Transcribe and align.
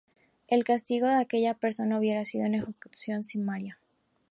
El 0.47 0.63
castigo 0.63 1.05
a 1.05 1.19
aquella 1.19 1.53
persona 1.53 1.99
hubiera 1.99 2.25
sido 2.25 2.47
una 2.47 2.57
ejecución 2.57 3.23
sumaria. 3.23 3.77